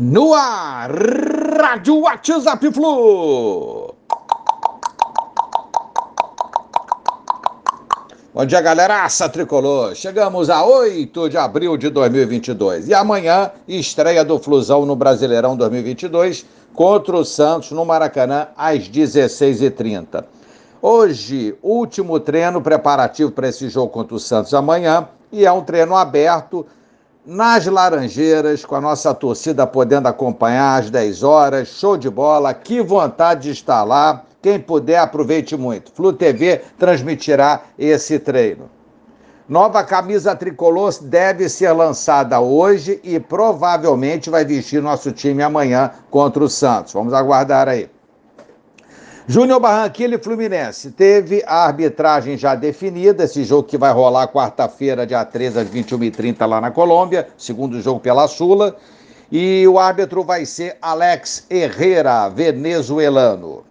No 0.00 0.32
ar, 0.32 0.92
Rádio 1.60 2.02
WhatsApp 2.02 2.72
Flu. 2.72 3.92
Bom 8.32 8.46
dia, 8.46 8.60
galeraça 8.60 9.28
tricolor. 9.28 9.96
Chegamos 9.96 10.50
a 10.50 10.64
8 10.64 11.30
de 11.30 11.36
abril 11.36 11.76
de 11.76 11.90
2022 11.90 12.86
e 12.86 12.94
amanhã 12.94 13.50
estreia 13.66 14.24
do 14.24 14.38
Flusão 14.38 14.86
no 14.86 14.94
Brasileirão 14.94 15.56
2022 15.56 16.46
contra 16.72 17.16
o 17.16 17.24
Santos 17.24 17.72
no 17.72 17.84
Maracanã 17.84 18.46
às 18.56 18.88
16h30. 18.88 20.24
Hoje, 20.80 21.56
último 21.60 22.20
treino 22.20 22.62
preparativo 22.62 23.32
para 23.32 23.48
esse 23.48 23.68
jogo 23.68 23.88
contra 23.88 24.14
o 24.14 24.20
Santos 24.20 24.54
amanhã 24.54 25.08
e 25.32 25.44
é 25.44 25.50
um 25.50 25.62
treino 25.62 25.96
aberto 25.96 26.64
nas 27.28 27.66
Laranjeiras, 27.66 28.64
com 28.64 28.74
a 28.74 28.80
nossa 28.80 29.12
torcida 29.12 29.66
podendo 29.66 30.08
acompanhar 30.08 30.80
às 30.80 30.88
10 30.88 31.22
horas. 31.22 31.68
Show 31.68 31.98
de 31.98 32.08
bola, 32.08 32.54
que 32.54 32.80
vontade 32.80 33.42
de 33.42 33.50
estar 33.50 33.84
lá. 33.84 34.24
Quem 34.40 34.58
puder, 34.58 34.98
aproveite 34.98 35.54
muito. 35.54 35.92
Flu 35.92 36.10
TV 36.10 36.62
transmitirá 36.78 37.60
esse 37.78 38.18
treino. 38.18 38.70
Nova 39.46 39.84
camisa 39.84 40.34
tricolor 40.34 40.90
deve 41.02 41.50
ser 41.50 41.72
lançada 41.72 42.40
hoje 42.40 42.98
e 43.04 43.20
provavelmente 43.20 44.30
vai 44.30 44.44
vestir 44.46 44.80
nosso 44.80 45.12
time 45.12 45.42
amanhã 45.42 45.90
contra 46.10 46.42
o 46.42 46.48
Santos. 46.48 46.94
Vamos 46.94 47.12
aguardar 47.12 47.68
aí. 47.68 47.90
Júnior 49.30 49.60
Barranquilla 49.60 50.14
e 50.14 50.18
Fluminense. 50.18 50.90
Teve 50.90 51.44
a 51.46 51.66
arbitragem 51.66 52.38
já 52.38 52.54
definida, 52.54 53.24
esse 53.24 53.44
jogo 53.44 53.68
que 53.68 53.76
vai 53.76 53.92
rolar 53.92 54.28
quarta-feira, 54.28 55.06
dia 55.06 55.22
13, 55.22 55.58
às 55.60 55.68
21h30, 55.68 56.46
lá 56.46 56.62
na 56.62 56.70
Colômbia, 56.70 57.28
segundo 57.36 57.78
jogo 57.82 58.00
pela 58.00 58.26
Sula. 58.26 58.74
E 59.30 59.68
o 59.68 59.78
árbitro 59.78 60.24
vai 60.24 60.46
ser 60.46 60.78
Alex 60.80 61.44
Herrera, 61.50 62.30
venezuelano. 62.30 63.64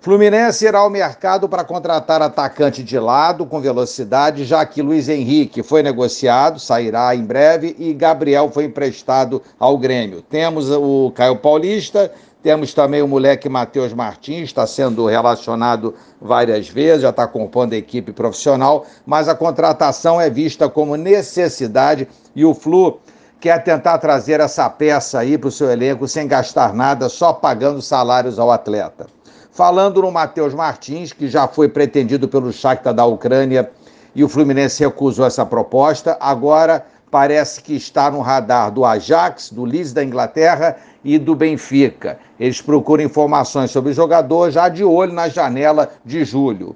Fluminense 0.00 0.64
irá 0.64 0.78
ao 0.78 0.88
mercado 0.88 1.50
para 1.50 1.64
contratar 1.64 2.22
atacante 2.22 2.82
de 2.82 2.98
lado 2.98 3.44
com 3.44 3.60
velocidade, 3.60 4.44
já 4.46 4.64
que 4.64 4.80
Luiz 4.80 5.10
Henrique 5.10 5.62
foi 5.62 5.82
negociado, 5.82 6.58
sairá 6.58 7.14
em 7.14 7.24
breve, 7.24 7.76
e 7.78 7.92
Gabriel 7.92 8.50
foi 8.50 8.64
emprestado 8.64 9.42
ao 9.58 9.76
Grêmio. 9.76 10.22
Temos 10.22 10.70
o 10.70 11.12
Caio 11.14 11.36
Paulista, 11.36 12.10
temos 12.44 12.74
também 12.74 13.00
o 13.00 13.08
moleque 13.08 13.48
Matheus 13.48 13.94
Martins, 13.94 14.50
está 14.50 14.66
sendo 14.66 15.06
relacionado 15.06 15.94
várias 16.20 16.68
vezes, 16.68 17.00
já 17.00 17.08
está 17.08 17.26
compondo 17.26 17.72
a 17.72 17.76
equipe 17.76 18.12
profissional, 18.12 18.84
mas 19.06 19.30
a 19.30 19.34
contratação 19.34 20.20
é 20.20 20.28
vista 20.28 20.68
como 20.68 20.94
necessidade 20.94 22.06
e 22.36 22.44
o 22.44 22.52
Flu 22.52 23.00
quer 23.40 23.64
tentar 23.64 23.96
trazer 23.96 24.40
essa 24.40 24.68
peça 24.68 25.20
aí 25.20 25.38
para 25.38 25.48
o 25.48 25.50
seu 25.50 25.70
elenco 25.70 26.06
sem 26.06 26.28
gastar 26.28 26.74
nada, 26.74 27.08
só 27.08 27.32
pagando 27.32 27.80
salários 27.80 28.38
ao 28.38 28.50
atleta. 28.50 29.06
Falando 29.50 30.02
no 30.02 30.12
Matheus 30.12 30.52
Martins, 30.52 31.14
que 31.14 31.28
já 31.28 31.48
foi 31.48 31.70
pretendido 31.70 32.28
pelo 32.28 32.52
Shakhtar 32.52 32.92
da 32.92 33.06
Ucrânia 33.06 33.70
e 34.14 34.22
o 34.22 34.28
Fluminense 34.28 34.84
recusou 34.84 35.24
essa 35.24 35.46
proposta, 35.46 36.18
agora 36.20 36.84
parece 37.14 37.62
que 37.62 37.76
está 37.76 38.10
no 38.10 38.20
radar 38.20 38.72
do 38.72 38.84
Ajax, 38.84 39.50
do 39.52 39.64
Leeds 39.64 39.92
da 39.92 40.02
Inglaterra 40.02 40.78
e 41.04 41.16
do 41.16 41.36
Benfica. 41.36 42.18
Eles 42.40 42.60
procuram 42.60 43.04
informações 43.04 43.70
sobre 43.70 43.92
o 43.92 43.94
jogador 43.94 44.50
já 44.50 44.68
de 44.68 44.82
olho 44.82 45.12
na 45.12 45.28
janela 45.28 45.92
de 46.04 46.24
julho. 46.24 46.74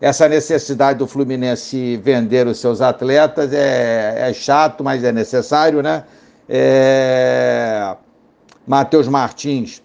Essa 0.00 0.28
necessidade 0.28 1.00
do 1.00 1.08
Fluminense 1.08 1.96
vender 1.96 2.46
os 2.46 2.60
seus 2.60 2.80
atletas 2.80 3.52
é, 3.52 4.30
é 4.30 4.32
chato, 4.32 4.84
mas 4.84 5.02
é 5.02 5.10
necessário, 5.10 5.82
né? 5.82 6.04
É... 6.48 7.96
Matheus 8.64 9.08
Martins 9.08 9.82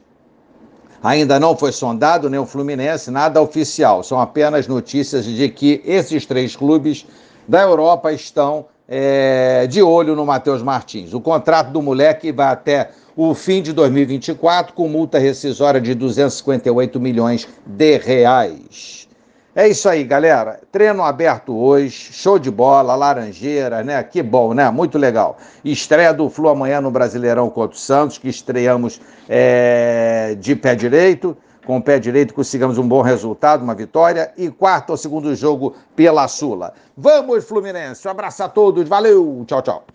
ainda 1.02 1.39
não 1.39 1.58
foi 1.58 1.72
sondado, 1.72 2.30
nem 2.30 2.39
o 2.39 2.45
Fluminense, 2.45 3.09
nada 3.09 3.42
oficial. 3.42 4.03
São 4.03 4.20
apenas 4.20 4.67
notícias 4.67 5.26
de 5.26 5.49
que 5.49 5.82
esses 5.83 6.27
três 6.27 6.55
clubes 6.55 7.08
da 7.48 7.64
Europa 7.64 8.14
estão 8.14 8.67
é, 8.88 9.68
de 9.68 9.82
olho 9.82 10.16
no 10.16 10.26
Matheus 10.26 10.62
Martins. 10.62 11.14
O 11.14 11.22
contrato 11.22 11.72
do 11.72 11.82
moleque 11.82 12.32
vai 12.32 12.48
até 12.48 12.92
o 13.16 13.34
fim 13.34 13.62
de 13.62 13.73
2024 13.73 14.73
com 14.73 14.88
multa 14.88 15.18
rescisória 15.18 15.80
de 15.80 15.94
258 15.96 17.00
milhões 17.00 17.48
de 17.66 17.98
reais. 17.98 19.08
É 19.56 19.70
isso 19.70 19.88
aí, 19.88 20.04
galera. 20.04 20.60
Treino 20.70 21.02
aberto 21.02 21.56
hoje, 21.56 22.12
show 22.12 22.38
de 22.38 22.52
bola, 22.52 22.94
laranjeira, 22.94 23.82
né? 23.84 24.04
Que 24.04 24.22
bom, 24.22 24.54
né? 24.54 24.70
Muito 24.70 24.98
legal. 24.98 25.38
Estreia 25.64 26.14
do 26.14 26.30
Flu 26.30 26.50
amanhã 26.50 26.82
no 26.82 26.92
Brasileirão 26.92 27.50
contra 27.50 27.73
o 27.73 27.80
Santos, 27.80 28.17
que 28.17 28.28
estreamos 28.28 29.00
é, 29.30 30.36
de 30.38 30.58
pé 30.58 30.76
direito 30.76 31.38
com 31.65 31.77
o 31.77 31.81
pé 31.81 31.99
direito 31.99 32.33
consigamos 32.33 32.77
um 32.77 32.87
bom 32.87 33.02
resultado, 33.02 33.64
uma 33.64 33.76
vitória. 33.76 34.31
E 34.37 34.49
quarto 34.49 34.92
ou 34.92 34.98
segundo 34.98 35.36
jogo 35.36 35.76
pela 35.95 36.27
Sula. 36.27 36.73
Vamos, 36.95 37.43
Fluminense. 37.45 38.08
Um 38.08 38.11
abraço 38.11 38.43
a 38.43 38.49
todos. 38.49 38.87
Valeu. 38.87 39.43
Tchau, 39.48 39.61
tchau. 39.61 39.83